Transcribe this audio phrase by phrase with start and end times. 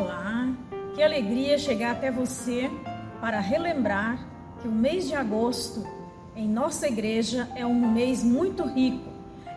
[0.00, 0.50] Olá,
[0.94, 2.70] que alegria chegar até você
[3.20, 4.18] para relembrar
[4.62, 5.86] que o mês de agosto
[6.34, 9.10] em nossa igreja é um mês muito rico.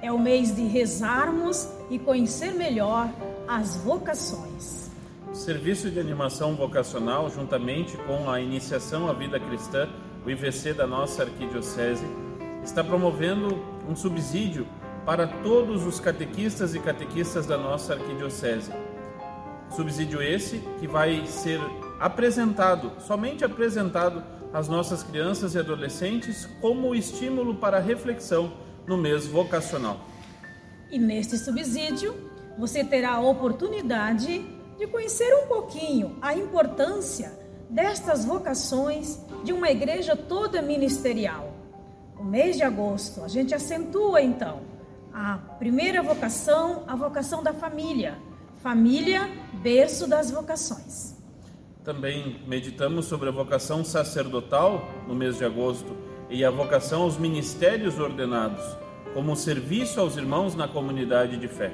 [0.00, 3.12] É o mês de rezarmos e conhecer melhor
[3.46, 4.90] as vocações.
[5.30, 9.90] O Serviço de Animação Vocacional, juntamente com a Iniciação à Vida Cristã,
[10.24, 12.06] o IVC da nossa arquidiocese,
[12.64, 14.66] está promovendo um subsídio
[15.04, 18.72] para todos os catequistas e catequistas da nossa arquidiocese.
[19.70, 21.60] Subsídio esse que vai ser
[21.98, 24.22] apresentado, somente apresentado
[24.52, 28.52] às nossas crianças e adolescentes como estímulo para reflexão
[28.86, 30.00] no mês vocacional.
[30.90, 32.14] E neste subsídio,
[32.58, 34.44] você terá a oportunidade
[34.76, 41.54] de conhecer um pouquinho a importância destas vocações de uma igreja toda ministerial.
[42.18, 44.60] O mês de agosto, a gente acentua então
[45.12, 48.18] a primeira vocação, a vocação da família.
[48.62, 49.26] Família,
[49.62, 51.14] berço das vocações.
[51.82, 55.96] Também meditamos sobre a vocação sacerdotal no mês de agosto
[56.28, 58.62] e a vocação aos ministérios ordenados,
[59.14, 61.72] como serviço aos irmãos na comunidade de fé.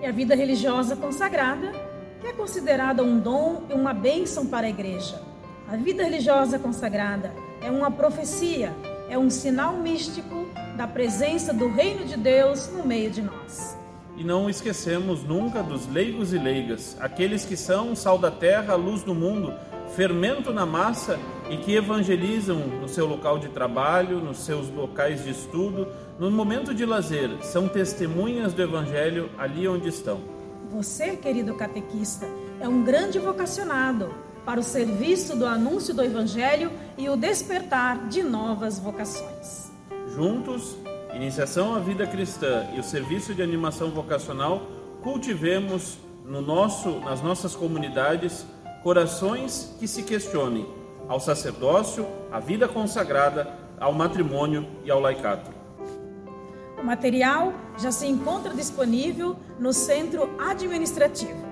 [0.00, 1.72] E a vida religiosa consagrada,
[2.20, 5.20] que é considerada um dom e uma bênção para a igreja.
[5.68, 8.72] A vida religiosa consagrada é uma profecia,
[9.08, 10.46] é um sinal místico
[10.76, 13.81] da presença do reino de Deus no meio de nós.
[14.16, 19.02] E não esquecemos nunca dos leigos e leigas, aqueles que são sal da terra, luz
[19.02, 19.54] do mundo,
[19.94, 21.18] fermento na massa
[21.50, 26.74] e que evangelizam no seu local de trabalho, nos seus locais de estudo, no momento
[26.74, 30.20] de lazer, são testemunhas do evangelho ali onde estão.
[30.70, 32.26] Você, querido catequista,
[32.60, 38.22] é um grande vocacionado para o serviço do anúncio do evangelho e o despertar de
[38.22, 39.70] novas vocações.
[40.14, 40.76] Juntos,
[41.14, 44.62] Iniciação à Vida Cristã e o Serviço de Animação Vocacional,
[45.02, 48.46] cultivemos no nosso, nas nossas comunidades
[48.82, 50.66] corações que se questionem
[51.06, 55.50] ao sacerdócio, à vida consagrada, ao matrimônio e ao laicato.
[56.80, 61.46] O material já se encontra disponível no centro administrativo.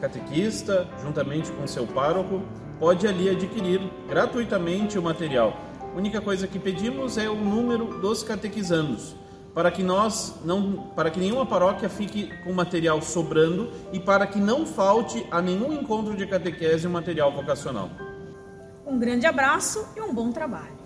[0.00, 2.42] Catequista, juntamente com seu pároco,
[2.80, 5.56] pode ali adquirir gratuitamente o material
[5.94, 9.14] única coisa que pedimos é o número dos catequizandos,
[9.54, 14.38] para que nós não, para que nenhuma paróquia fique com material sobrando e para que
[14.38, 17.90] não falte a nenhum encontro de catequese o material vocacional.
[18.86, 20.81] Um grande abraço e um bom trabalho.